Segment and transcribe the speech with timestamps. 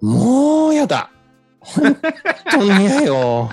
[0.00, 1.10] もうやだ。
[1.60, 1.96] 本
[2.50, 3.50] 当に嫌よ。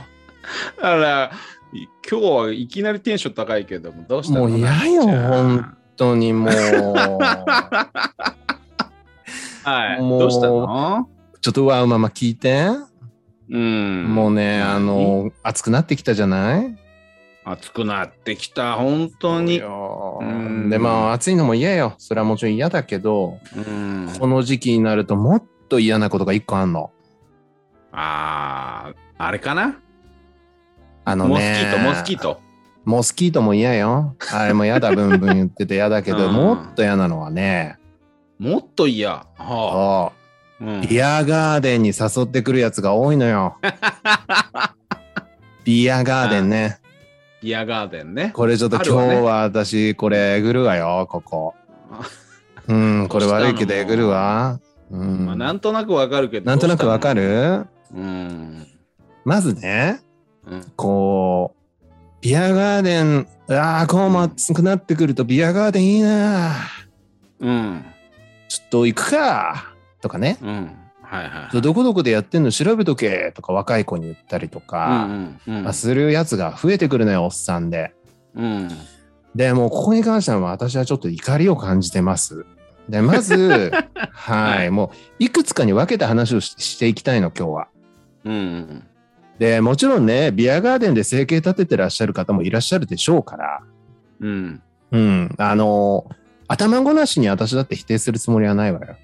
[0.81, 1.31] あら、
[1.73, 4.47] い今日はいきなりテンション高いけども、どうしたの？
[4.47, 6.53] もう嫌よ本当にもう。
[9.63, 10.01] はい。
[10.01, 11.09] もうどうしたの？
[11.41, 12.67] ちょっとわうまま聞いて。
[13.49, 14.05] うん。
[14.13, 16.77] もうね、あの、暑くなってきたじゃない？
[17.45, 19.59] 暑くなってきた、本当に。
[19.59, 21.95] そううんよで、まあ、暑いのも嫌よ。
[21.97, 24.09] それはもちろん嫌だけど、うん。
[24.17, 26.91] この時期になるともっと嫌なことが一個あんの。
[27.91, 29.79] ああ、あれかな？
[31.03, 31.33] あのね。
[31.33, 32.41] モスキート、モスキート。
[32.85, 34.15] モスキートも嫌よ。
[34.31, 37.79] あれも嫌だ、ブンブン言ってて嫌だけど、 うんもっと嫌なのはね、
[38.37, 39.09] もっと嫌。
[39.09, 39.39] はあ。
[39.39, 40.13] そ
[40.61, 43.57] ううんビアガーデンに誘ってくるやつが多いのよ。
[45.65, 46.77] ビアガーデンね。
[47.41, 48.29] ビアガーデンね。
[48.33, 51.55] これちょっと今日は私、これえぐるわよ、ここ。
[52.69, 54.59] うん、これ悪いけどえぐるわ。
[54.93, 55.25] うん。
[55.25, 56.45] まあ、なんとなくわかるけど。
[56.45, 57.21] なんとなくわかる？
[57.21, 58.67] るうん。
[59.25, 59.99] まずね、
[60.45, 60.71] うん。
[60.75, 61.85] こう、
[62.21, 66.55] ビアガーデン、ああ、こうも暑くなってくるとビアガーデンいいな。
[67.39, 67.85] うん。
[68.47, 69.73] ちょっと行くか。
[69.99, 70.37] とかね。
[70.41, 70.71] うん。
[71.01, 71.61] はいはい。
[71.61, 72.51] どこどこでやってんの？
[72.51, 77.93] 調べとけとか若い子に言ったりとうか、んうんうんまあ、するやつが増えてくるのよ、おっさんで。
[78.35, 78.69] うん。
[79.35, 82.45] で、もうここに関しては私はちょっと怒りを感じてます。
[82.89, 83.71] で、まず、
[84.11, 87.67] はい、はいもういくつかに分けた話をししていきたいの、今日は。
[88.25, 88.83] うん。
[89.39, 93.61] で、もちろんね、ビアガーデンで生計立ててらっしゃる方もいらっしゃるでしょうから、
[94.19, 94.61] うん。
[94.91, 96.05] うん、あの、
[96.47, 98.95] 頭ごなしに私だって否定するつもりはないわよ。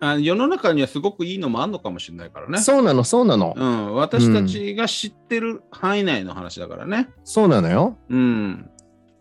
[0.00, 2.58] あ世の中にはすごくいいのもあるのかもしれないからね。
[2.58, 3.54] そうなの、そうなの。
[3.56, 3.94] うん。
[3.94, 7.08] 私たちが知ってる範囲内の話だからね。
[7.24, 7.96] そうなのよ。
[8.08, 8.70] うん。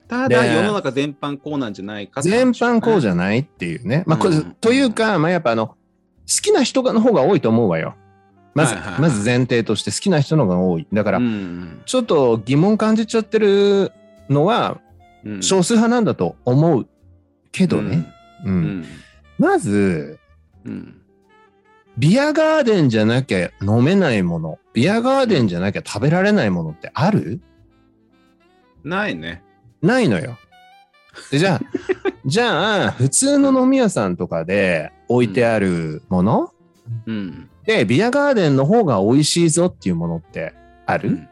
[0.08, 4.04] ただ、で世の中全般こうなんじゃないか全般こうじゃないっていうね。
[4.06, 5.76] まあ、これうんというか、まあ、やっぱあの、好
[6.42, 7.96] きな人の方が多いと思うわよ。
[8.54, 10.88] まず、はいはいはいまず前提として好きな人の方が多い。
[10.92, 13.92] だから、うんちょっと疑問感じちゃってる
[14.30, 14.80] のは、
[15.24, 15.44] うん。
[15.44, 16.88] 少数派なんだと思う
[17.52, 18.12] けどね。
[18.46, 18.86] うんうん。
[19.38, 20.20] まず、
[20.66, 21.02] うん。
[21.98, 27.42] ビアガーデンじゃなきゃ飲めないもの、ビアガーデンじゃなきゃ食べられないものってある？
[28.84, 29.44] ないね。
[29.82, 30.38] ないのよ。
[31.32, 31.62] でじゃあ、
[32.26, 36.52] じゃあ、普通の飲み屋さんとかで置いてあるもの、
[37.06, 37.50] うん。
[37.66, 40.54] で、ビアガーデンの方が美味しいぞっていうものって
[40.86, 41.28] ある、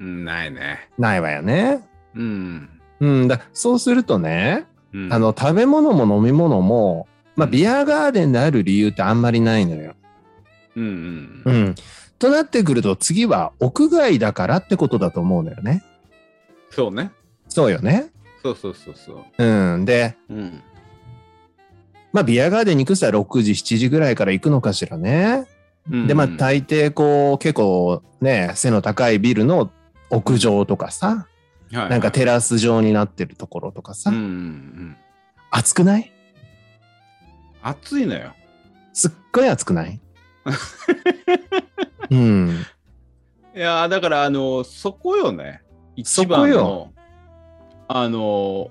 [0.00, 0.24] うん。
[0.24, 0.88] ないね。
[0.98, 1.80] ないわよね。
[2.14, 2.68] うん。
[3.00, 3.40] うんだ。
[3.52, 7.06] そうするとね、うんあ、の、食べ物も飲み物も、
[7.36, 9.94] まあ、うんビアガーデンである理由ってあんまりないのよ。
[10.74, 11.52] うんうん。
[11.52, 11.74] うん。
[12.18, 15.84] となってくると、次は屋外だからってことだと思うのよね。
[16.70, 17.10] そうね。
[17.48, 18.10] そうよね。
[18.42, 19.44] そうそうそうそう。
[19.44, 19.84] うん。
[19.84, 20.62] で、うん。
[22.12, 25.46] まあ、ビアガーデンに行く人は6時、7時ぐらいから行くのかしらね。
[25.88, 29.70] で、まあ、大抵こう、結構ね、背の高いビルの
[30.10, 31.26] 屋上とかさ、
[31.72, 34.96] はいなんかテラス状になってるところとかさ、うんうんうん。
[35.50, 36.12] 暑くない？
[37.60, 38.34] 暑いのよ。
[38.92, 40.00] すっごい暑くない？
[42.10, 42.64] うん。
[43.54, 45.60] いやーだからあのそこよね。
[45.96, 46.92] 一番のよ
[47.88, 48.70] あの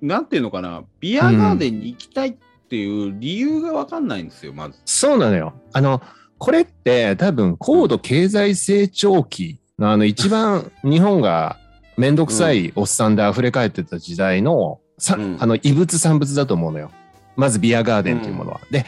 [0.00, 2.36] なんていうのかなビアガーデンに行きたいっ
[2.70, 4.78] ていう理由がわかんないんですよ、まず。
[4.84, 5.54] そうなのよ。
[5.72, 6.00] あの、
[6.38, 11.58] これって多分高度経済成長期のあの一番 日本が
[11.96, 16.90] めんどくさいおっさんで溢れ返ってた時代の、さうんあの異物産物だと思うのよ。
[17.36, 18.60] まずビアガーデンっていうものは。
[18.70, 18.86] で、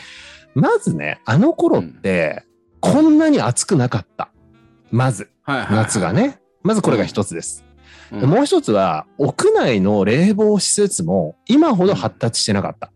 [0.54, 2.44] まずね、あの頃って
[2.80, 4.30] こんなに暑くなかった。
[4.90, 6.12] まず、はいはいはい夏が。
[6.12, 6.38] ね。
[6.62, 7.64] まずこれが一つです。
[8.10, 8.20] うん。
[8.20, 12.92] でもう一つは、屋内の冷房施設も今ほど発達してなかった。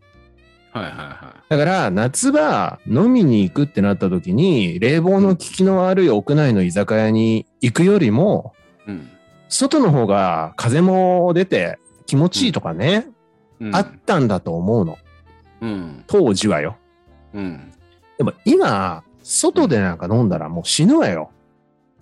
[0.71, 8.53] はいはいはだから夏場飲みに行くってなった時に冷房の効きの悪い屋内の居酒屋に行くよりも
[8.87, 8.91] い。
[8.91, 9.09] うん。
[9.49, 13.07] 外の方が風も出て気持ちいいとかね、
[13.59, 13.75] うん。
[13.75, 14.97] あったんだと思うの。
[15.61, 16.03] うん。
[16.07, 16.77] 当時はよ。
[17.33, 17.71] うん。
[18.17, 21.31] でも今外でなんか飲んだらもう死ぬわよ。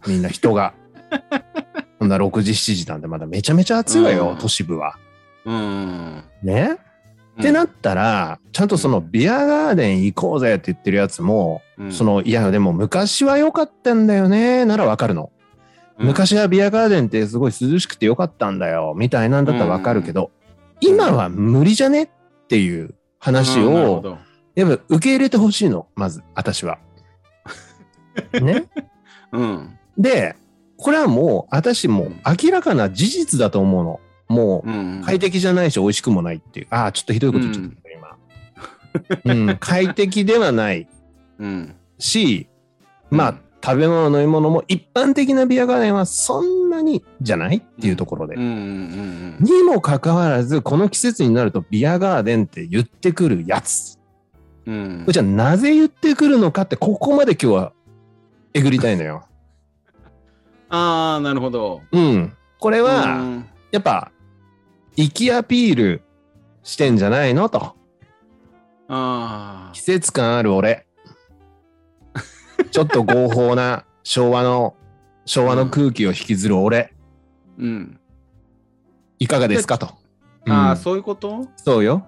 [0.07, 0.73] みんな人が
[1.99, 4.37] ほんな6時7時なんてまだめちゃめちゃ暑いわよ、うん。
[4.37, 4.97] 都市部は。
[5.45, 6.23] うん。
[6.43, 6.77] ね？
[7.39, 11.91] ってなったら、ちゃんとそのビアガーデン行こうぜって言ってるやつも、うん。
[11.91, 15.31] その、いや、でも昔は良かったんだよね、ならわかるの。
[15.99, 16.07] うん。
[16.07, 20.31] 昔はビアガーデンってすごい涼しくて良かったんだよ、みたいなんだったらわかるけど、
[20.79, 22.09] 今は無理じゃねっ
[22.47, 24.17] ていう話を、
[24.55, 26.79] やっぱ受け入れてほしいの、まず、私は。
[28.41, 28.65] ね？
[29.33, 29.77] うん。
[29.97, 30.37] で、
[30.77, 33.99] これはもう、私もう明らかな事実だと思うの。
[34.27, 36.67] もう、うん快適じゃないし美味しくもないっていう。
[36.69, 37.69] ああ、ちょっとひどいこと言っちゃっ
[39.15, 39.33] た、今。
[39.33, 40.87] うん、快適ではない。
[41.39, 41.75] うん。
[41.99, 42.47] し、
[43.09, 48.35] まあ、うん食べ物、飲み物も一般的なビアガーデンはそんなにじゃないっていうところで。
[48.37, 53.97] にもかかわらず、この季節になるとビアガーデンって言ってくるやつ。
[54.67, 54.75] うん。
[54.75, 54.77] う
[55.09, 57.73] んじゃあなぜ言ってくるのかって、ここまで今日は
[58.53, 59.25] えぐりたいのよ。
[60.75, 61.81] ああ、なるほど。
[61.91, 62.33] うん。
[62.59, 64.11] これうは、んやっぱ、
[64.97, 66.01] 粋アピール
[66.63, 67.49] してんじゃないの？
[67.49, 67.75] と。
[68.87, 70.85] あ季節感ある俺。
[72.71, 74.75] ちょっと合法な昭和の、
[75.25, 76.93] 昭和の空気を引きずる俺。
[77.59, 77.99] ーうん。
[79.19, 79.77] いかがですか？
[79.77, 79.87] と。
[80.47, 81.47] ああ、うんそういうこと？
[81.57, 82.05] そうよ。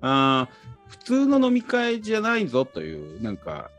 [0.00, 0.54] ああ、
[0.88, 3.70] 普通の飲み会じゃないぞという、なんか。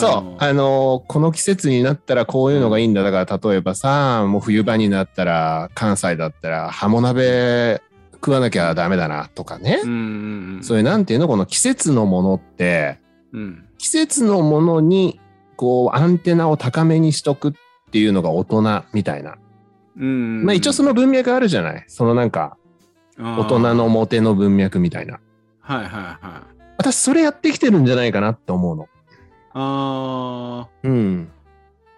[0.00, 0.36] そう。
[0.38, 3.02] あのーこの季節になったらこういうのがいいんだ。
[3.02, 7.80] だから例えばさ、もう冬場になったら、関西だったら、ハモ鍋
[8.14, 9.80] 食わなきゃダメだなとかね。
[9.82, 10.62] うんうんうん。
[10.62, 12.98] そういうなんていうのこの季節のものって、
[13.32, 13.64] うん。
[13.78, 15.20] 季節のものに、
[15.56, 17.52] こう、アンテナを高めにしとくっ
[17.90, 19.36] ていうのが大人みたいな。
[19.98, 20.44] うん。
[20.44, 22.56] まあ一応その文脈あるじゃないそのなんか、
[23.18, 23.88] 大大人の。
[23.88, 25.20] モテの文脈みたいな。
[25.60, 26.56] はいはいはい。
[26.78, 28.88] 私それやってきてるんじゃないかなって思うの。
[29.58, 30.68] ああ。
[30.82, 31.30] うん。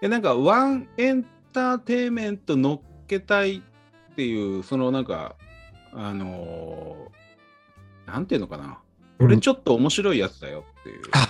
[0.00, 5.34] え、なんか、ワンエンターテインメント乗っけたいっていう、そのなんか、
[5.92, 7.18] あのー
[8.12, 8.78] なんていうのかな。
[9.18, 11.02] 俺ちょっと面白いやつだよっていう。
[11.12, 11.28] あ、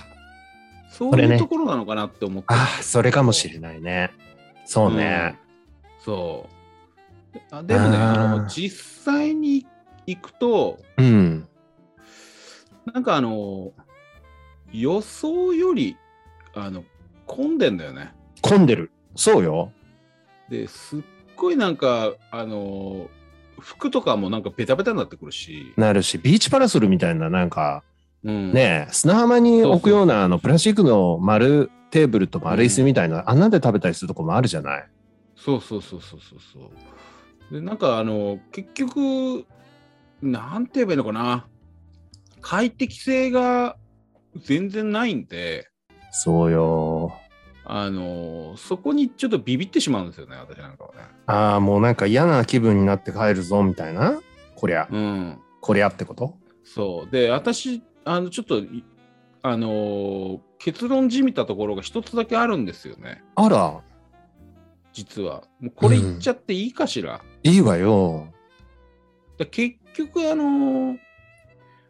[0.89, 2.47] そういうところなのかなって思って。
[2.53, 4.11] あ、それかもしれないね。
[4.65, 5.37] そうね。
[5.99, 6.47] そ
[7.33, 7.39] う。
[7.51, 9.65] あでもね、あの、実際に
[10.05, 11.47] 行くと、うん。
[12.93, 13.73] なんかあの、
[14.71, 15.97] 予想より、
[16.63, 16.83] あの、
[17.25, 18.13] 混んでんだよね。
[18.41, 18.91] 混んでる。
[19.15, 19.71] そうよ。
[20.49, 21.01] で、すっ
[21.35, 23.09] ごいなんか、あの、
[23.59, 27.83] 服とかもなんかベタベタになってくるし、なるし、ビーチパラソルみたいな、なんか、
[28.23, 34.87] うん、ね、砂浜に置くような、あの、プラスチックの丸テーブルと丸椅子みたいな、あんなんで食べたりするとこもあるじゃない？
[35.35, 36.59] そうそうそうそうそうそ
[37.51, 37.53] う。
[37.53, 39.45] で、なんかあの、結局、
[40.21, 41.47] なんて言えばいいのかな。
[42.41, 43.77] 快適性が
[44.35, 45.68] 全然ないんで、
[46.11, 47.13] そうよ。
[47.65, 51.01] あの、そこにちょっとビビってしまうんですよね、私なんかはね。
[51.27, 54.19] ああ、もうなんか嫌な気分になって帰るぞ、みたいな？
[54.55, 55.39] こりゃ、うん。
[55.61, 56.35] こりゃってこと？
[56.63, 57.11] そう。
[57.11, 58.83] で、私、あの、ちょっと、い
[59.41, 63.79] あのー結論じみたところが一つだけあるんですよね、あら、
[64.91, 65.43] 実は。
[65.61, 67.21] もうこれ言っちゃっていいかしら？
[67.43, 68.27] いいわよ。
[69.37, 70.97] で結局、あのー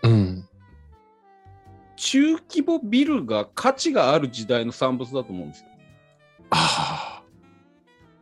[0.04, 0.38] うん。
[2.00, 5.66] 中規模ビルが価値がある時代の産物だと思うんですよ。
[6.51, 7.22] あ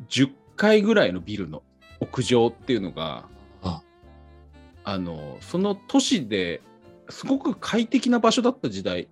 [0.09, 1.61] 10階ぐらいのビルの
[1.99, 3.25] 屋上っていうのが、
[3.61, 3.83] あ
[4.83, 6.61] あの、その都市で
[7.09, 9.09] すごく快適な場所だった時代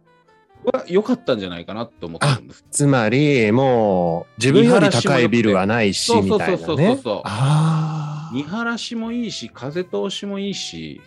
[0.63, 2.65] は良かったんじゃないかなって思ってるんです。
[2.71, 7.21] つまり、もう、自分より高いビルはないし、見みたいなねそうそうそうそうそう。
[7.23, 11.01] あ見晴らしもいいし、風通しもいいし、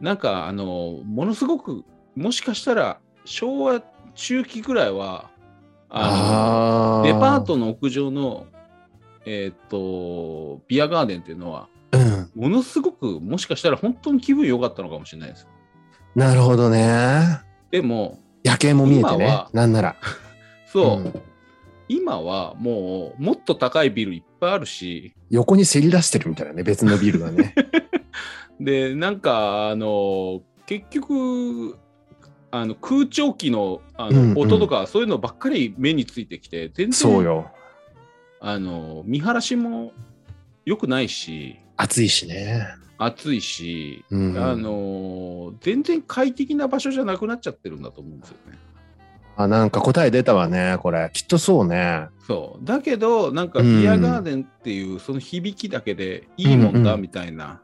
[0.00, 1.84] なんかあの、ものすごく、
[2.16, 3.82] もしかしたら昭和
[4.14, 5.30] 中期ぐらいは、
[5.88, 8.46] あのデパートの屋上の、
[9.26, 12.30] えっ、と、ビアガーデンっていうのは、うん。
[12.34, 15.48] ものすごく、もしかしたら本当に気分良かったのかもしれないですよ。
[16.14, 17.40] なるほどね。
[17.70, 19.44] でも、夜景も見えてね。
[19.52, 19.96] なんなら。
[20.66, 21.22] そう、うん
[21.88, 27.54] 今はもう、もっと高いビルいっぱいあるし、横にせり出してるみたいなね、別のビルがね。
[28.60, 31.78] で、なんか、あの、結局、
[32.60, 37.50] あの空調機のあの、うんうん音とか、そういうのばっかり目についてきて、全然そうよ。
[38.40, 39.92] あの見晴らしも
[40.64, 42.66] 良くないし、暑いしね。
[42.98, 48.58] 暑いし、うんあの全然快適な場所じゃなくなっちゃってるんだと思うんですよね。
[49.36, 51.10] あ、なんか答え出たわね、これ。
[51.12, 52.08] きっとそうね。
[52.26, 57.60] そうだけど、なんかうんビアガーデンっていうその響きだけでいいもんだうんうんみたいな、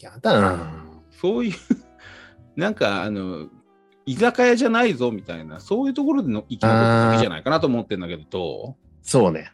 [0.00, 0.84] やだな。
[1.10, 1.52] そういう、
[2.56, 3.48] なんかあの、
[4.06, 9.52] 居酒屋じゃないぞみたいな、そういうところでの生き残っただけじゃないかなと思ってんだけど、どそうね。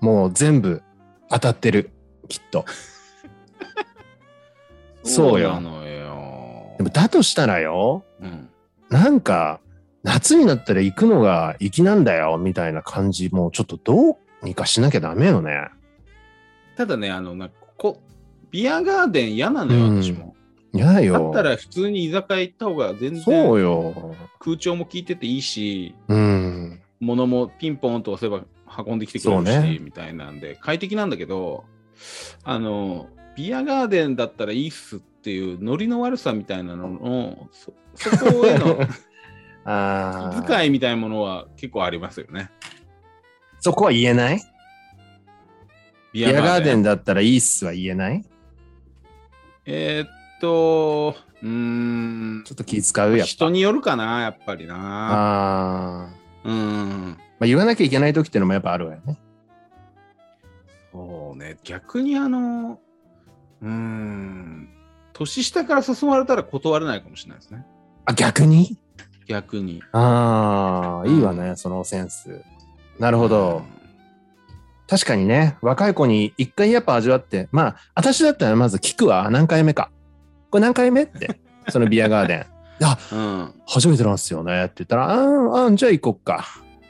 [0.00, 0.82] もう全部
[1.28, 1.90] 当たってる。
[2.28, 2.64] きっと。
[5.04, 6.84] うそうよなのよで。
[6.84, 8.48] もだとしたらよ、うん、
[8.90, 9.60] なんか、
[10.02, 15.68] 夏になったら行くのが粋なんだよ、みたいな感じ、もうちょっとどうにかしなきゃダメよね。
[16.76, 18.00] ただね、あの、なんかここ、
[18.50, 20.34] ビアガーデン嫌なのよ、うん私も。
[20.72, 21.30] 嫌だよ。
[21.30, 24.14] ったら普通に居酒屋行った方が全そう然よ。
[24.38, 26.80] 空調も効いてていいし、うん。
[27.00, 28.44] 物もピンポンと押せば
[28.86, 31.64] 運んできてくれるし、ねみたいなんで、快適なんだけど、
[32.44, 38.78] あの、ビアガーデンだったらいいっすっていうノリの悪さみたいなのの、そそこへの、
[39.64, 42.50] あ気遣いみたいなものは結構ありますよね。
[43.60, 44.40] そこは言えない？
[46.12, 46.96] ビビアガーデンだ。
[46.96, 48.24] だったらいいっすは言えない？
[49.66, 50.08] えーっ
[50.40, 53.24] と、うーんちょっと気遣うやっぱ。
[53.26, 54.74] 人によるかな、やっぱりな。
[54.76, 56.08] ああ。
[56.44, 57.16] うん。
[57.38, 59.18] まあ、言わなきゃいけない時っていうのもやっぱあるわよね。
[60.92, 62.80] そうね、逆にあの、
[63.62, 64.68] うーん、
[65.12, 67.64] 年下から誘われたら断れないかもしれないですね。
[68.04, 68.76] あ、逆に？
[69.26, 69.82] 逆に。
[69.92, 72.42] ああ、いいわね、そのセンス。
[72.98, 73.62] なるほど。
[74.88, 79.90] 確かにね、若い子に一回やっぱ味わって、まあ、私だったらまず聞くわ、何回目か。
[80.50, 81.02] これ何回目？
[81.02, 82.46] って、 そのビアガーデン。
[82.82, 83.18] あ、うん。
[83.18, 83.52] うん。
[83.66, 86.44] 初めてなんですよねって言ったら、あーあー、じゃあ行こっか。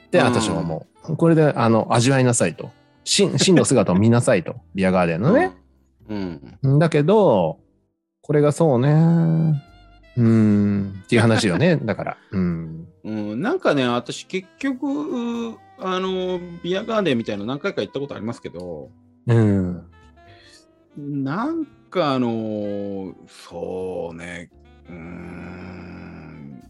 [0.07, 1.17] ってうん私は思う。
[1.17, 2.71] これで、あの、味わいなさいと。
[3.05, 4.57] 真 真の姿を見なさいと。
[4.75, 5.53] ビアガーデンのね。
[6.09, 6.15] う
[6.75, 6.79] ん。
[6.79, 7.59] だけど、
[8.23, 8.89] これがそうね。
[10.17, 11.77] うーん、っていう話よね。
[11.83, 12.17] だから。
[12.33, 12.89] うん。
[13.05, 18.91] うん、なんかね、私結局、あの、ビアガーデンみたいなの何回か行ったことありますけど、
[19.27, 19.83] うん。
[20.97, 24.51] なんかあの、そうね、
[24.89, 26.63] うーん、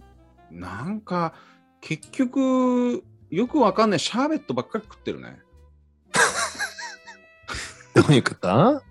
[0.50, 1.34] なんか
[1.80, 5.38] 結局、よくわかんないシャーベットばっかり食ってるね。
[7.94, 8.82] どういうこと？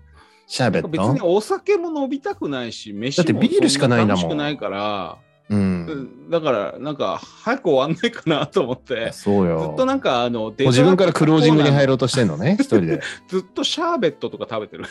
[0.46, 0.88] シャーベット？
[0.88, 5.18] 別にお酒も飲みたくないし、飯だってもビールしかないんだもんないから、
[5.50, 6.30] うん。
[6.30, 9.70] だからなんか早く終わんないかなと思って、ずそうよ。
[9.74, 11.96] っとなんかあの、自分からクロージングに入ろう。
[11.96, 13.00] うとしてんのね、一人で。
[13.28, 14.84] ずっとシャーベットとか食べてる。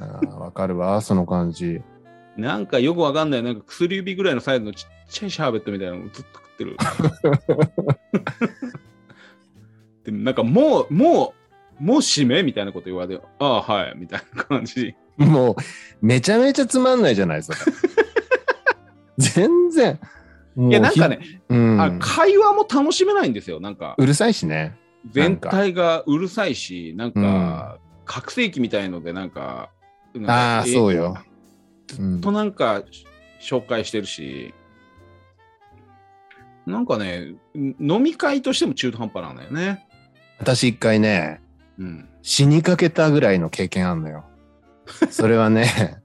[0.00, 1.80] わかるわ、その感じ。
[2.36, 6.76] なんかよくわかんない、なんか薬指ぐらいのサイズのちっちゃいシャーベットみたいなのをずっと食ってる。
[10.04, 11.34] でもなんかもう、も
[11.80, 14.94] う、もう締めみたいなこと言われて、ああ、はい、みたいな感じ。
[15.16, 15.56] もう、
[16.02, 17.58] めちゃめちゃつまんないじゃないですか。
[19.18, 20.00] 全然。
[20.56, 23.60] いや、なんかね、ひ、うん、あ会話も楽しめないんですよ。
[23.60, 24.76] なんか、うるさいしね。
[25.10, 29.70] 全体がうるさいし、なんか、拡声器みたいので、なんか
[30.26, 31.16] ああ、えそうよ。
[31.98, 32.82] うんとなんか
[33.40, 34.54] 紹介してるし、
[36.66, 39.86] なんかね、飲み会としても中途半端なんだよね。
[40.38, 41.40] 私一回ね、
[41.78, 42.08] うん。
[42.22, 44.24] 死にかけたぐらいの経験あんのよ。
[45.10, 46.00] それはね、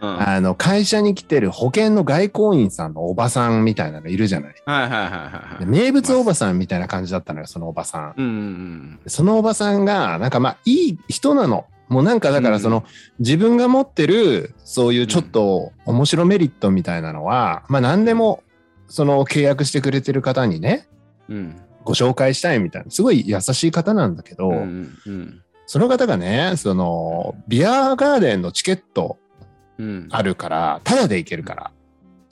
[0.00, 4.54] うん、はいあの、会社に来てる保険の外交員さんのおばさんみたいなのいるじゃない。
[4.66, 5.64] はいはいはいはい。
[5.64, 8.14] で名物おばさんみたいな感じだったのよ、そのおばさん。
[8.16, 11.66] うんうんそのおばさんが、なんかまあ、いい人なの。
[11.90, 12.84] もうなんかだからうんその、
[13.18, 18.42] 自分が持ってる、そういうちょっと面白メリットみたいなのは、まあ何でも、
[18.88, 20.88] その契約してくれてる方にね、
[21.28, 21.36] うん。
[21.36, 21.60] うん。
[21.84, 25.42] ご紹介したいみたいな、すごい優しい方なんだけど、うんうん
[25.72, 29.18] その方がね、その、ビアガーデンのチケット
[29.78, 30.08] うん。
[30.10, 31.70] あるから、タダで行けるから、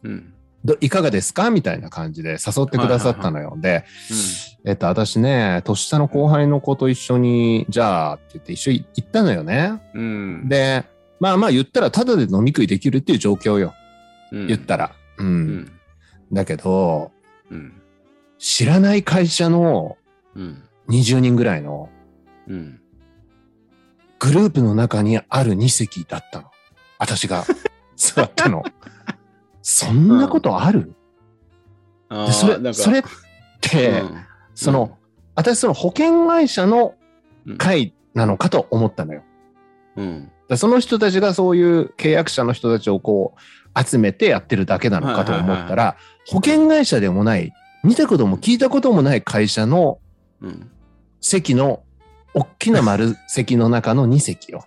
[0.02, 0.34] うん。
[0.64, 1.50] どいかがですか？
[1.50, 3.54] みたいな感じで誘ってくださったのよ。
[3.58, 3.84] で、
[4.64, 9.80] えっと、私ね、年下の後輩の子と一緒に、じゃあって言って一緒に行ったのよね。
[9.94, 10.48] うん。
[10.48, 10.84] で、
[11.20, 13.72] まあまあ言ったらタダで飲み食いできるっていう状況よ。
[14.32, 14.92] うん、言ったら。
[15.18, 15.26] うん。
[15.26, 15.72] うん。
[16.32, 17.12] だけど、
[17.50, 17.80] うん。
[18.38, 19.96] 知らない会社の
[20.34, 20.62] うん。
[20.88, 21.88] 20人ぐらいの
[22.48, 22.80] うん。
[24.18, 26.50] グループの中にある2席だったの。
[26.98, 27.44] 私が
[27.96, 28.64] 座ったの。
[29.70, 30.94] そんなことある、
[32.08, 33.02] あでそれ、それっ
[33.60, 34.96] て、うんその、
[35.34, 36.94] 私その保険会社の
[37.46, 39.22] うん会なのかと思ったのよ。
[39.96, 40.32] うん。
[40.56, 47.52] その人たちがそういう契約者の人たちをこう集めてやってるだけなのかと思ったら、保険会社でもない、
[47.84, 49.98] 見たことも聞いたこともない会社の
[50.40, 50.70] うん。
[51.20, 51.82] 席の、
[52.32, 54.66] 大きな丸席の中の2席よ。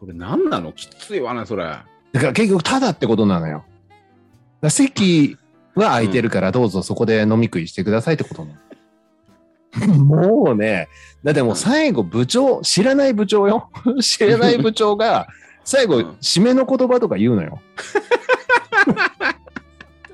[0.00, 0.72] それ何なの？
[0.72, 1.76] きついわね、それ。
[2.14, 3.64] だから結局ただってことなのよ。
[4.60, 5.36] だ席
[5.74, 8.52] は空いてるからどうぞそこで飲み食いしてくださいってことな
[9.86, 9.94] の。
[9.98, 10.88] もうね、
[11.24, 13.68] だってもう最後部長、知らない部長よ。
[14.00, 15.26] 知らない部長が
[15.64, 17.60] 最後うん締めの言葉とか言うのよ。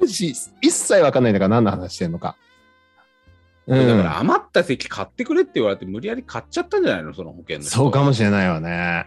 [0.07, 2.35] し一切わかんないんだから何の話してんのか。
[3.67, 7.13] うん、だから余った席買ってくれって言われて無理やり買っちゃったんじゃないの？
[7.13, 9.07] その保険の人そうかもしれないわね。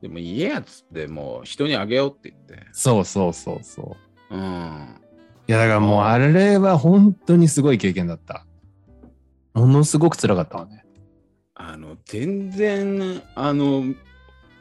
[0.00, 2.66] でもいいやつってもう人にあげようって言って。
[2.72, 3.96] そうそうそうそ
[4.30, 4.36] う。
[4.36, 5.00] うん。
[5.48, 8.46] いやだからもうあれは本当にすごい経験だった。
[9.54, 10.84] ものすごく辛かったわね。
[11.54, 13.82] あの、全然、あの、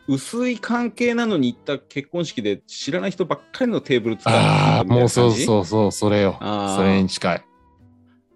[0.08, 5.32] 薄い関係なのに行った結婚式で知らない人ばっかりのテーブル使ってああ、もうそうう。
[5.34, 6.38] そうそう、それよ。
[6.40, 7.46] それに近い。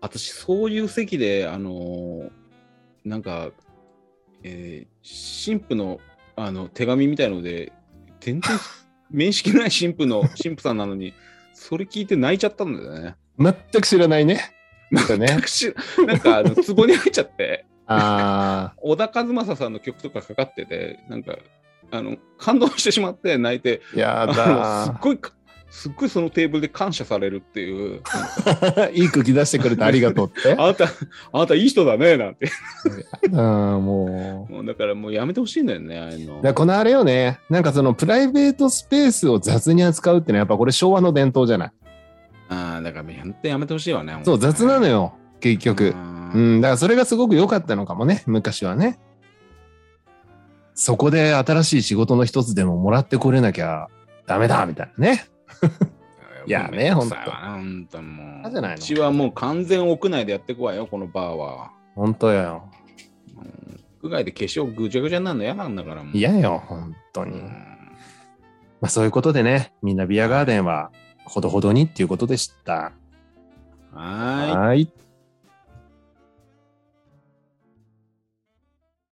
[0.01, 2.29] 私、そういう席で、あの、
[3.03, 3.49] なんか、
[4.43, 5.99] えー、神父の
[6.43, 7.71] あの手紙みたいので、
[8.19, 8.57] 全然
[9.11, 11.13] 面識ない神父の神父さんなのに、
[11.53, 13.15] それ聞いて泣いちゃったんだよね。
[13.37, 14.55] 全く知らないね。
[14.91, 15.27] だね。
[15.27, 15.73] 私
[16.05, 21.37] なんかあの壺に入っちゃって、あ小田和正さんの曲とかかかってて、なんか、
[21.91, 25.33] あの、感動してしまって泣いて、ー、やあのすっだごいか、
[25.71, 28.91] すっごいそのテーブルで感謝されるっていう、ー。
[28.91, 30.53] いい空気出してくれてありがとうって。
[30.59, 30.85] あなた、
[31.31, 32.51] あなたいい人だね、なんて。
[33.25, 34.53] うん、もう。
[34.53, 41.71] もうだからもうやめてほしいんだよね、あのだこのあれよね、なんかそのプライベートスペースを雑に扱うってのはやっぱこれ昭和の伝統じゃない。
[42.49, 44.19] ああ、だから本当やめてほしいわね。
[44.23, 45.95] そう、雑なのよ、よ、結局。
[46.33, 48.99] ううんん、だからそれがすごく良かったのかもね、昔はね。
[50.73, 53.87] そこで新しい仕事の一つでももらってこれなきゃ
[54.25, 55.30] ダメだみたいなね。
[56.47, 58.47] いやねめんどくさいわな本当もう。
[58.47, 58.75] あじゃないの？
[58.77, 61.71] うちはもう完全屋内でやってくわよ、このバーは。
[61.95, 62.69] 本当よ。
[63.37, 66.17] うん屋外で化粧ぐちゃぐちゃになるの嫌なんだからもう。
[66.17, 67.33] 嫌よ、本当に。
[67.33, 67.67] うん
[68.81, 70.91] まあそういうことでね、みんなビアガーデンは
[71.23, 72.93] ほどほどにっていうことでした。
[73.93, 74.55] はーい。
[74.57, 74.91] はい。